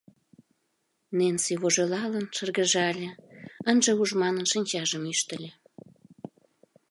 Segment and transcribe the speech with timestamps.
[1.17, 3.09] Ненси, вожылалын, шыргыжале,
[3.69, 5.51] ынже уж манын, шинчажым ӱштыльӧ.